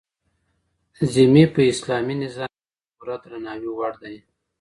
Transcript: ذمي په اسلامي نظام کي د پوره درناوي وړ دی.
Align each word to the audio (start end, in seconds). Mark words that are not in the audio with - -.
ذمي 1.13 1.43
په 1.53 1.61
اسلامي 1.71 2.15
نظام 2.23 2.51
کي 2.61 2.69
د 2.85 2.87
پوره 2.97 3.15
درناوي 3.23 3.69
وړ 3.77 3.93
دی. 4.03 4.15